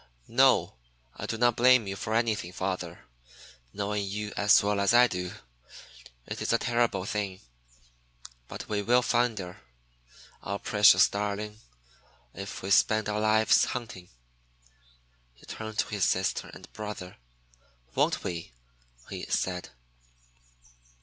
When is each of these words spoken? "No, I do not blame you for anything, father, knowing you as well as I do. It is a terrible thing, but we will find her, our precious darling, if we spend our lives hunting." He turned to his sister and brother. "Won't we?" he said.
"No, 0.27 0.77
I 1.15 1.27
do 1.27 1.37
not 1.37 1.55
blame 1.55 1.85
you 1.85 1.95
for 1.95 2.15
anything, 2.15 2.51
father, 2.51 3.05
knowing 3.71 4.03
you 4.03 4.33
as 4.35 4.63
well 4.63 4.79
as 4.79 4.95
I 4.95 5.05
do. 5.05 5.31
It 6.25 6.41
is 6.41 6.51
a 6.51 6.57
terrible 6.57 7.05
thing, 7.05 7.39
but 8.47 8.67
we 8.67 8.81
will 8.81 9.03
find 9.03 9.37
her, 9.37 9.61
our 10.41 10.57
precious 10.57 11.07
darling, 11.07 11.59
if 12.33 12.63
we 12.63 12.71
spend 12.71 13.09
our 13.09 13.19
lives 13.19 13.63
hunting." 13.65 14.09
He 15.35 15.45
turned 15.45 15.77
to 15.77 15.87
his 15.89 16.05
sister 16.05 16.47
and 16.51 16.73
brother. 16.73 17.17
"Won't 17.93 18.23
we?" 18.23 18.53
he 19.07 19.27
said. 19.29 19.69